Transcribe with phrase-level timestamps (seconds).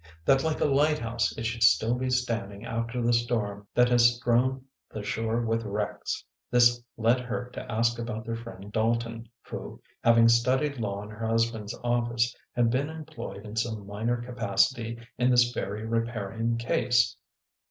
[0.25, 4.65] That like a lighthouse it should still be standing after the storm that has strewn
[4.91, 10.27] the shore with wrecks!" This led her to ask about their friend Dalton who, having
[10.27, 15.29] studied law in her husband s office, had been employed in some minor capacity in
[15.29, 17.15] this very Riparian case.